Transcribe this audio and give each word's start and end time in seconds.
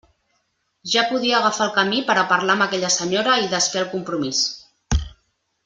Ja 0.93 1.03
podia 1.09 1.35
agafar 1.39 1.67
el 1.67 1.75
camí 1.75 1.99
per 2.07 2.17
a 2.21 2.25
parlar 2.33 2.57
amb 2.57 2.67
aquella 2.67 2.91
senyora 2.97 3.37
i 3.43 3.47
desfer 3.55 3.85
el 3.85 3.89
compromís! 3.95 4.43